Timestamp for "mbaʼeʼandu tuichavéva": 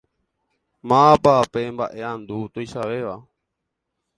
1.75-3.15